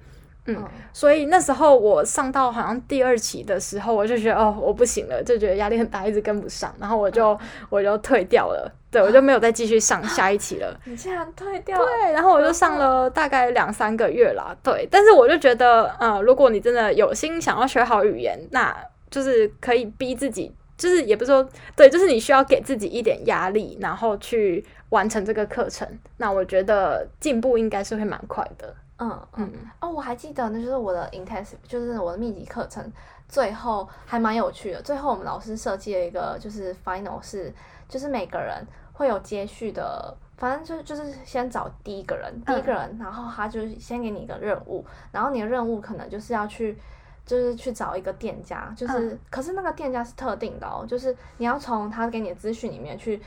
[0.46, 7.38] 嗯，所以那时候我上到好像第二期的时候，我就觉得哦，我不行了，就觉得压力很大，一直跟不上，然后我就
[7.70, 10.80] 我就退掉了，对，我就没有再继续上下一期了。
[10.86, 11.86] 你竟然退掉了？
[11.86, 14.88] 对，然后我就上了大概两三个月啦，对。
[14.92, 18.74] 但是我就觉得，呃，如果你真的有心想要学好语言，那
[19.10, 25.88] 就是可以逼自己，就是也不是说对，就是你需要给自己一点压力，然后去完成这个课程。
[26.18, 28.74] 那我觉得进步应该是会蛮快的。
[29.00, 29.52] 嗯嗯
[29.82, 32.90] 哦，我还记得那就是我的 intensive，就是我的密集课程，
[33.28, 34.82] 最后还蛮有趣的。
[34.82, 37.52] 最后我们老师设计了一个就是 final 是，
[37.90, 46.78] 就是每个人会有接续的，反正就是就是先找第一个人，第一个人，然后他就先给你一个任务，然后你的任务可能就是要去，
[47.26, 53.22] 就是去找一个店家，就是可是那个店家是特定的哦，就是你要从他给你的资讯里面去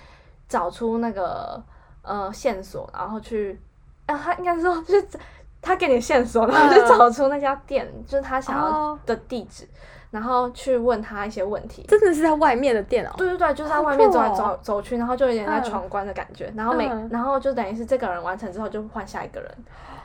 [0.48, 1.62] 找出那个
[2.02, 3.60] 呃线索，然后去，
[4.06, 5.08] 啊，他应该说就是。
[5.62, 9.68] 他给你线索，然后就找出那家店，嗯、就是他想要的地址，哦、
[10.16, 11.84] 然后去问他一些问题。
[11.86, 13.12] 真的是在外面的店哦？
[13.18, 16.46] 对对对，就是在外面走来走走去，然后就有点在闯关的感觉。
[16.46, 19.54] 嗯、然后每，然后就等于是这个人完成之后，就换下一个人。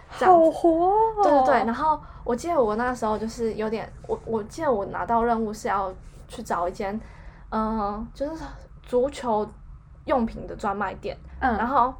[0.09, 0.93] 好活、哦！
[1.23, 1.53] 对对对。
[1.65, 5.93] 然后我记得我那时候就是有点，我我记得我拿到任务是要
[6.27, 6.99] 去找一间，
[7.51, 8.43] 嗯、呃，就是
[8.83, 9.47] 足球
[10.05, 11.17] 用品的专卖店。
[11.39, 11.57] 嗯。
[11.57, 11.93] 然后。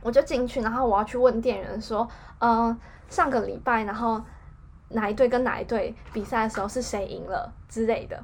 [0.00, 2.76] 我就进去，然后我要去问店员说：“嗯、呃，
[3.08, 4.22] 上个礼拜，然后
[4.90, 8.18] 哪一队跟哪一队比赛的时候是谁赢了之类的。”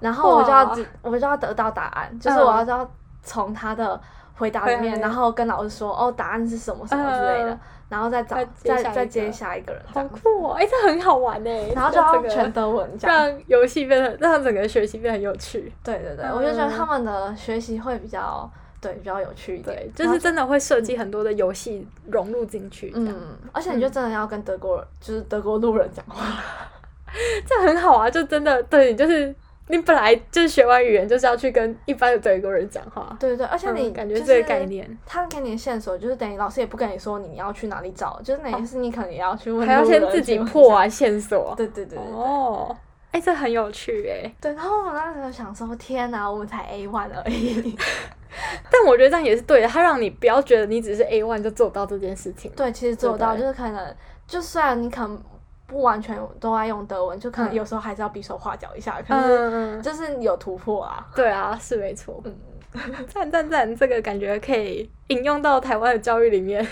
[0.00, 2.90] 然后我就要，哇我就要得到答案，就是我要要
[3.22, 4.00] 从他的
[4.34, 7.50] 回答里面，嗯、然后跟老师说：“哦，答案是什么什么之类的。
[7.50, 10.54] 嗯”然后再找再再接下一个人，好酷哦！
[10.58, 11.68] 哎，这很好玩哎。
[11.76, 15.72] 然后就要全德文，让游戏变得让整个学习变得很有趣。
[15.84, 18.50] 对对对，嗯、我就觉得他们的学习会比较。
[18.82, 22.92] 对，比较有趣一点，就是真的会设计很多的游戏融入进去。
[22.96, 26.42] 嗯，而且你就真的要跟德国人，嗯、就是德国路人讲话，
[27.46, 28.10] 这很好啊！
[28.10, 29.32] 就真的对，就是
[29.68, 33.16] 你本来就是学完语言就是要去跟一般的德国人讲话。
[33.20, 41.54] 对对，而且你、嗯、感觉这个概念，他给你的线索就是等于老师也不跟你说你要去哪里找，就是哪件事你可能也要去问，还要先自己破完线索。
[41.56, 42.76] 对对对，对，哦。
[43.12, 44.34] 哎、欸，这很有趣哎。
[44.40, 47.76] 对，然后我那时候想说，天哪，我们才 A one 而已。
[48.70, 52.50] 但我觉得这样也是对的，他让你不要觉得你只是 A one 就做到这件事情。
[52.56, 55.22] 对，其实做到就是可能，就算你可能
[55.66, 61.06] 不完全都爱用德文，就可能有时候还是要比手画脚一下，可是就是有突破啊。
[61.14, 62.22] 对啊，是没错。
[62.24, 62.34] 嗯，
[63.08, 66.66] 赞赞赞，这个感觉可以引用到台湾的教育里面，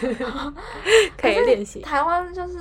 [1.20, 1.80] 可以练习。
[1.80, 2.58] 台湾就是。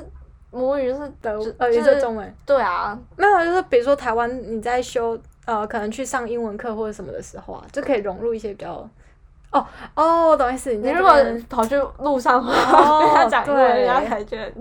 [0.52, 2.36] 母语就是德，呃，也是中文。
[2.44, 5.16] 对啊，没有，就是比如说台湾，你在修
[5.50, 8.88] 呃，可能去上英文课或者什么的时候啊，就可以融入一些比较。
[9.52, 10.72] 哦哦，我懂意思。
[10.76, 11.12] 你如果
[11.50, 14.52] 跑去路上 跟他讲英文，人家才觉得。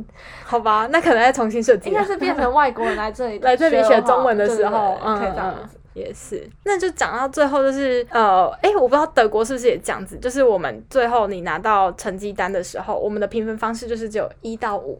[0.46, 1.90] 好吧，那可能要重新设计。
[1.90, 5.54] 应该是变成外国人来这里 来这里学中文的时候，嗯嗯，
[5.92, 6.48] 也是。
[6.64, 14.98] 那就讲到最后，就是呃，哎，我不知道德国是不是也这样子，就是我们最后你拿到成绩单的时候，我们的评分方式就是只有一到五。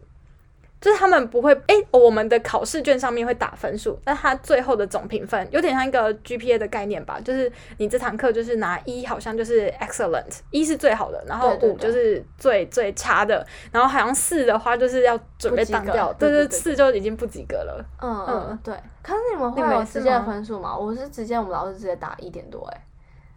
[0.80, 17.84] 就是他们不会哎、欸，我们的考试卷上面会打分数，但他最后的总评分有点像一个 GPA 的概念吧，就是你这堂课就是拿一，好像就是 excellent，一是最好的，然后五就是最最差的，然后好像四的话就是要准备当掉，对对，四就已经不及格了。
[18.00, 18.74] 嗯嗯，对。
[19.02, 20.76] 可是你们会有直接的分数吗？
[20.76, 22.84] 我是直接我们老师直接打一点多哎。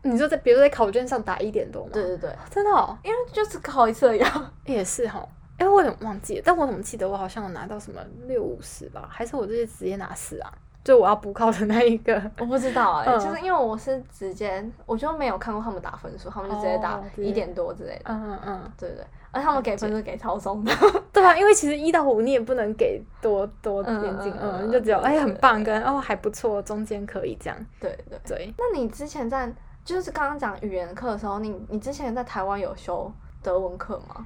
[0.03, 1.89] 你说在比如说在考卷上打一点多吗？
[1.93, 4.21] 对对对，真的哦，因为就是考一次而已。
[4.65, 5.27] 也是哈。
[5.57, 6.43] 哎，我怎么忘记了？
[6.45, 9.07] 但我怎么记得我好像有拿到什么六五十吧？
[9.09, 10.51] 还是我这些直接拿四啊？
[10.83, 18.05] 就我要补考的那一个，我不知道哎、 欸，嗯、就是因为我是直接，我就没有看过他们打分数，他们就直接打一点多之类的。
[18.05, 20.73] 嗯嗯嗯，对，对对，而他们给分数给超松的。
[21.13, 27.65] 对啊，因为其实一到五你也不能给多多点进，嗯，你就只有哎很棒跟哦还不错，中间可以这样。
[27.79, 28.37] 对对对。
[28.37, 29.53] 对那你之前在
[29.85, 33.11] 就是刚刚讲语言课的时候，你你之前在台湾有修
[33.43, 34.25] 德文课吗？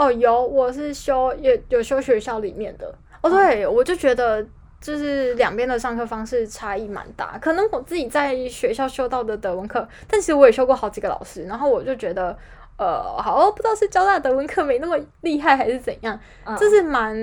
[0.00, 2.90] 哦，有，我是修也有修学校里面的。
[3.20, 4.42] 哦，对，我就觉得
[4.80, 7.36] 就是两边的上课方式差异蛮大。
[7.36, 12.34] 可能我自己在学校修到的德文课，但其实我也修过好几个老师，然后我就觉得，
[12.78, 17.14] 呃，好，不知道是交大德文课没那么厉害，还是怎样，嗯、这是蛮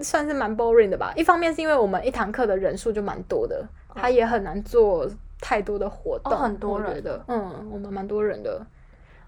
[0.00, 1.12] 算是蛮 boring 的吧。
[1.16, 8.64] 一方面是因为我们一堂课的人数就蛮多的，他也很难做太多的活动，哦、很多人的，嗯，我们蛮多人的，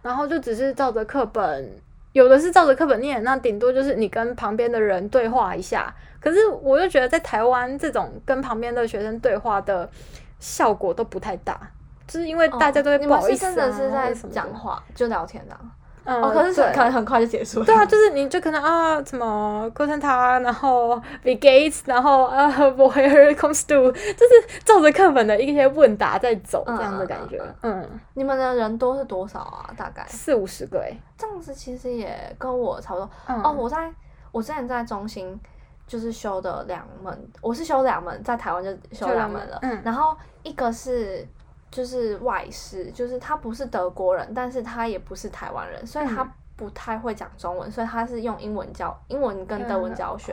[0.00, 1.68] 然后就只是照着课本。
[2.14, 5.92] 有的是照着课本念，那顶多就是你跟旁边的人对话一下。
[6.20, 9.90] 可是我就觉得在台湾这种跟旁边的学生对话的
[10.38, 11.60] 效果都不太大，
[12.06, 13.48] 就是因为大家都会不好意思、啊。
[13.48, 15.60] 真的是在讲话就聊天的、啊。
[16.04, 17.66] 嗯、哦，可是可能很快就结束了。
[17.66, 27.40] 对啊，就是你就可能啊，什么 Guten Tag，然后 b e Gates，然后啊，Woher kommst du，就是照着课本的一些问答在走这样的感觉。
[27.62, 29.70] 嗯，嗯，你们的人多是多少啊？
[29.76, 30.94] 大概四五十个诶。
[31.16, 33.10] 这样子其实也跟我差不多。
[33.26, 33.90] 嗯、哦，我在
[34.30, 35.40] 我之前在中心
[35.86, 39.58] 就是修的两门，我是修两门，在台湾就修两门了。
[39.62, 41.26] 嗯，然后一个是。
[41.74, 50.32] 就是外事，就是他不是德国人，但是他也不是台湾人，所以他不太会讲中文，所以他是用英文教英文跟德文教学，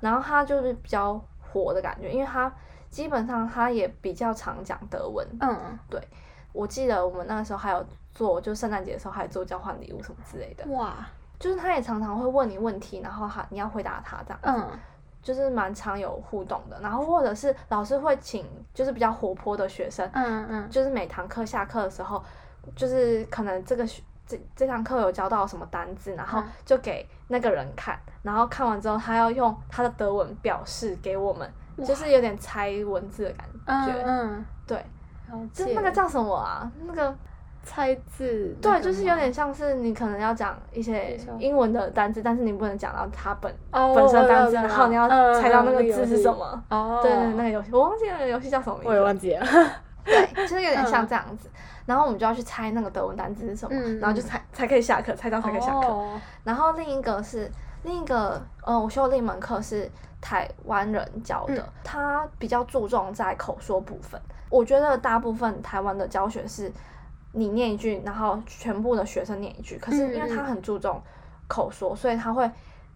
[0.00, 2.52] 然后他就是比较活的感觉，因为他
[2.90, 5.26] 基本上他也比较常讲德文。
[5.40, 5.98] 嗯，对，
[6.52, 10.70] 我记得我们那个时候还有做，就圣诞节的时候还做交换礼物什么之类的。
[10.72, 10.94] 哇，
[11.38, 14.40] 就是他也常常会问你问题，然后他你要回答他这样。
[14.42, 14.78] 嗯。
[15.22, 22.22] 就是蛮常有互动的，然后或者是老师会请，就是比较活泼的学生，嗯嗯，就是每堂课下课的时候，
[22.74, 31.48] 就是可能这个学这这堂课有教到什么单字，然后就给那个人看，然后看完之后他要用他的德文表示给我们，
[31.86, 34.84] 就是有点猜文字的感觉，嗯，对，
[35.52, 36.70] 就那个叫什么啊？
[36.84, 37.16] 那个。
[37.64, 46.62] 猜字，对，就是有点像是你可能要讲一些英文的单词，但是你不能讲到它本本身单词，然后你要猜到那个字是什么。
[46.68, 48.88] 哦，对对，那个游戏我忘记了，游戏叫什么名字？
[48.88, 49.46] 我也忘记了。
[50.04, 51.48] 对，就是有点像这样子，
[51.86, 56.04] 然后我们就要去猜那个德文单词是什么，然后就猜才可以下课，猜到才可以下课。
[56.42, 57.48] 然后另一个是
[57.84, 59.88] 另一个，嗯，我修的另一门课是
[60.20, 64.20] 台湾人教的，他比较注重在口说部分。
[64.50, 66.70] 我觉得大部分台湾的教学是。
[67.32, 69.78] 你念一句，然后全部的学生念一句。
[69.78, 71.00] 可是因为他很注重
[71.48, 72.50] 口说，所以他会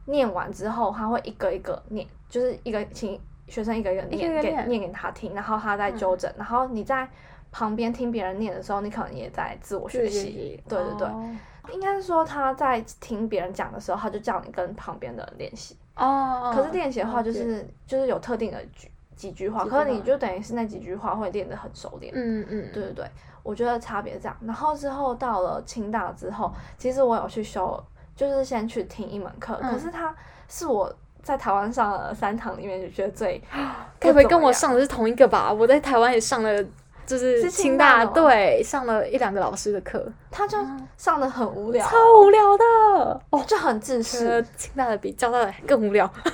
[0.05, 6.31] 念完之后，他会一个一个念，就是一个请学生一个一个念，给念给他听，然后他再纠正。
[6.33, 7.09] 嗯、然后你在
[7.51, 10.62] 旁边听别人念的时候，你可能也在自我学习。
[10.68, 11.37] 对对对，哦、
[11.72, 15.77] 应该是说他在听别人讲的时候，他就叫你跟旁边的人练习。
[15.96, 16.53] 哦。
[16.55, 22.12] 可是练习的话，就是、哦、就是有特定的句几句话，可是你就等于是那几句话会练得很熟练。
[22.14, 22.70] 嗯嗯。
[22.72, 23.11] 对对对。
[23.46, 27.80] 我觉得差别这样，然后之后到了清大之后，其实我有去修，
[28.16, 30.12] 就是先去听一门课，嗯、可是它
[30.48, 33.40] 是我在台湾上了三堂里面就觉得最，
[34.00, 35.52] 该不会跟我上的是同一个吧？
[35.52, 36.64] 我在台湾也上了，
[37.06, 40.59] 就是清大，对，上了一两个老师的课，他就
[40.96, 46.04] 上的很无聊，超无聊的哦，就很自私，清大的比交大的更无聊，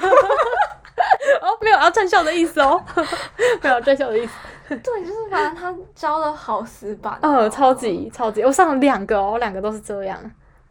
[1.42, 2.82] 哦，没有要战校的意思哦，
[3.62, 4.32] 没有战校的意思。
[4.82, 10.18] 对，就是反正他教的好死板，嗯，超级超级，我上了两个哦，两个都是这样。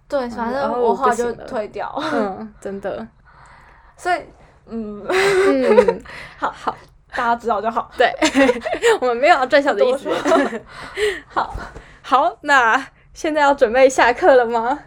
[0.07, 3.07] 对，反正我话就退掉，嗯，真的。
[3.95, 4.19] 所以，
[4.65, 6.03] 嗯嗯，
[6.37, 6.75] 好好，
[7.15, 7.89] 大家知道就好。
[7.97, 8.13] 对，
[8.99, 10.09] 我们没有要转小的意思。
[11.27, 11.53] 好，
[12.01, 14.79] 好，那现在要准备下课了吗？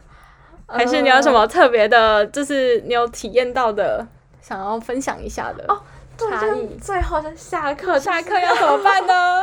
[0.67, 4.07] 还是你有什么特别的，就是你有体验到的，
[4.41, 5.65] 想要分享一下的？
[5.69, 5.81] 哦。
[6.17, 9.43] 对，就最后就下课，下课要怎么办呢？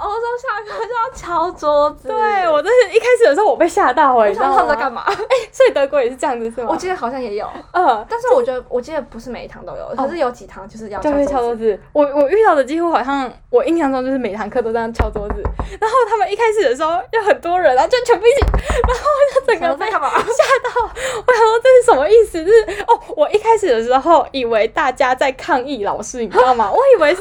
[0.00, 2.08] 欧洲下课就要敲桌子。
[2.08, 5.04] 对，我真是一开始的时候我被吓到哎，你知道他们在干嘛？
[5.06, 5.14] 哎，
[5.52, 6.68] 所以德国也是这样子是吗？
[6.70, 11.10] 我记得好像也有，嗯，但是我觉得我记得不是每一堂都有，可是有几堂就是要敲
[11.40, 11.78] 桌子。
[11.92, 15.42] 我我遇到的几乎好像我印象中就是每堂课都这样敲桌子，
[15.80, 18.40] 然后他们一开始的时候有很多人，然后就全部一起，
[18.88, 22.42] 然后我就整个被吓到，我想说这是什么意思？
[22.44, 26.70] 就是哦，我一开始的时候以为大家在抗议老师，你知道吗？
[26.72, 27.20] 我以为是。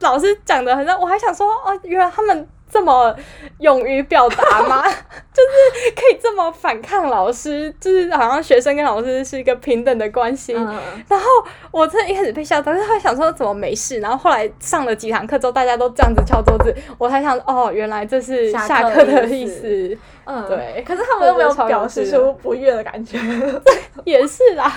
[0.00, 3.14] 老师讲的很像，我还想说哦，原来他们这么
[3.60, 4.82] 勇于表达吗？
[5.32, 10.54] 就是可以这么反抗老师，就是好像学生跟老师是一个平等的关系。
[10.54, 10.66] 嗯、
[11.08, 11.26] 然后
[11.70, 14.00] 我真的一开始被吓到，但是还想说怎么没事。
[14.00, 19.96] 然后后来上了几堂课之后，大家都这样子敲桌子，我才想哦，原来这是下课的意思。
[20.24, 20.82] 嗯，对。
[20.86, 23.18] 可是他们又没有表示出不悦的感觉。
[24.04, 24.70] 也是啦，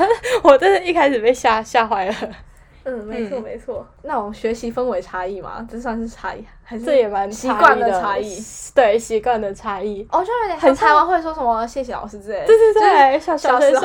[0.43, 2.13] 我真的一开始被吓吓坏了。
[2.83, 3.85] 嗯，没错没错。
[4.03, 6.85] 那种学习氛围差异嘛，这算是差异还是？
[6.85, 8.41] 这也蛮习惯的差异。
[8.73, 10.07] 对，习惯的差异。
[10.11, 12.45] 哦，就有点很台湾会说什么谢谢老师之类的。
[12.45, 13.81] 对对对，小小学生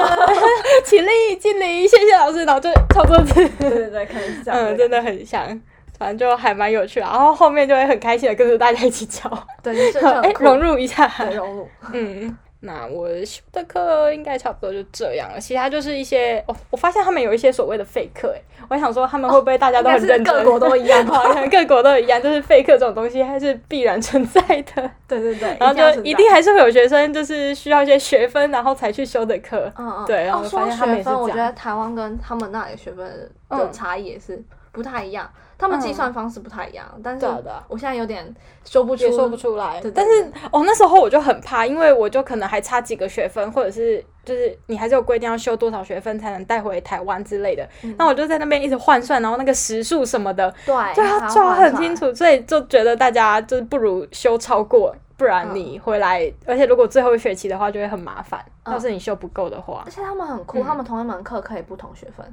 [0.84, 3.34] 起立敬礼，谢谢老师，然后就抄桌子。
[3.34, 4.60] 对对对，可能是这样。
[4.60, 5.60] 嗯，真的很像。
[5.96, 9.30] 反正就还蛮有趣，然后后面就会很开心的跟着大家一起教，
[9.62, 11.68] 对，就哎融入一下，融入。
[11.92, 12.36] 嗯，
[12.66, 18.40] 那我修的课应该差不多就这样了，其他就是一些哦，我发现他们有一些所谓的废课，哎，
[18.70, 21.04] 我想说他们会不会大家都很认真，各国都一样，
[21.50, 24.40] 各国都一样，就是废课这种东西还是必然存在
[24.74, 24.90] 的。
[25.06, 29.70] 对对对，然后就一定还是会有学生就是需要一些学分，然后才去修的课。
[29.76, 31.20] 嗯嗯，对，然后发现他们也是这样。
[31.20, 34.42] 我觉得台湾跟他们那里学分的差异也是
[34.74, 35.30] 不太一样。
[35.56, 37.24] 他们计算方式不太一样，嗯、但是
[37.68, 39.80] 我现在有点说不出，说不出来。
[39.94, 47.66] 但是哦，那时候我就很怕，因为我就可能还差几个学分，或者是就是你还是有规定要修多少学分才能带回台湾之类的。
[47.82, 58.44] 嗯、那我就在那边一直换算，然后那个时数什么的，对，就要抓很清楚，所以就觉得大家就是不如修超过，不然你回来，嗯、而且如果最后一学期的话就会很麻烦。
[58.64, 62.26] 嗯、要是你修不够的话，而且他们很酷，嗯、他们同一门课可以不同学分。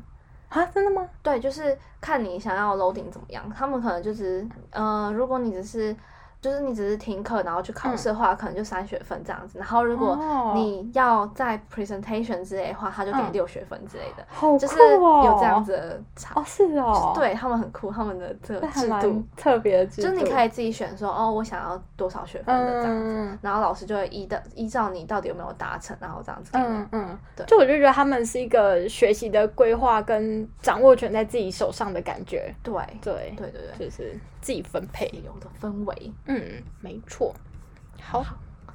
[0.51, 1.09] 啊，真的吗？
[1.23, 5.95] 对，就是看你想要楼顶怎么样，他们可能就是，呃，如果你只是。
[6.41, 9.59] 就是你只是听课，然后去考试的话，可能就三学分这样子。
[9.59, 10.17] 然后如果
[10.55, 14.25] 你要在 presentation 之类的话，他就给你六学分之类的。
[14.27, 14.57] 好酷哦！
[14.57, 16.33] 就是有这样子的差。
[16.35, 17.13] 哦，是哦。
[17.13, 20.07] 对，他们很酷，他们的这个制度特别的制度。
[20.07, 23.37] 就是你可以自己选说，哦，我想要多少学分的这样子。
[23.43, 26.49] 然后老师就会依的依照你到底有没有达成，然后这样子。
[26.53, 27.19] 嗯嗯。
[27.35, 27.45] 对。
[27.45, 32.51] 就我就觉得他们是一个学习的规划跟掌握权在自己手上的感觉。
[32.63, 36.11] 对对对对对，就是自己分配有的氛围。
[36.33, 37.33] 嗯，没错。
[38.01, 38.23] 好，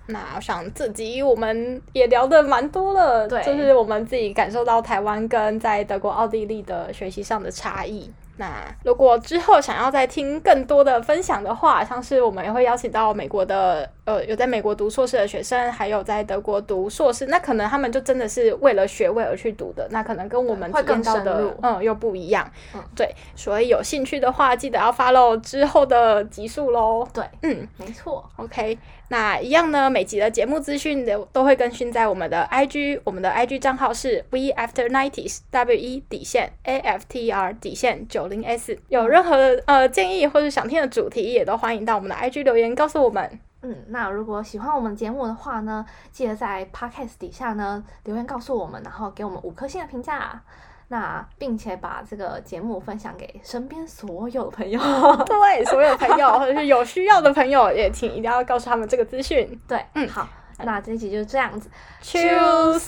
[0.06, 8.12] 那我想这集我们也聊得蛮多了，对，就是我们自己感受到台湾跟在德国、奥地利的学习上的差异。
[8.36, 22.48] 那如果之后想要再听更多的分享的话，像是我们也会邀请到美国的，呃，有在美国读硕士的学生，还有在德国读硕士，那可能他们就真的是为了学位而去读的，那可能跟我们体验到的，嗯，又不一样。
[22.74, 27.06] 嗯，对，所以有兴趣的话，记得要 follow 之后的集数喽。
[27.12, 28.24] 对，嗯，没错。
[28.36, 28.78] OK。
[29.08, 38.76] 那一样呢，每集的节目资讯都都会更新在我们的 IG，我们的 IG 账号是 We After Nineties W E 底线 A F T R 底线九零 S。
[38.88, 43.38] 有任何呃建议或者想听的主题，也都欢迎到我们的 IG 留言告诉我们。
[43.68, 50.40] 嗯，那如果喜欢我们节目的话呢，记得在 Podcast 底下呢留言告诉我们，然后给我们五颗星的评价。
[50.88, 54.80] 那并且把这个节目分享给身边所有朋友，
[55.26, 59.60] 对，所有朋友 或者是有需要的朋友，也请一定要告诉他们这个资讯。
[59.66, 61.68] 对，嗯，好，那这一集就是这样子
[62.00, 62.84] ，Cheers。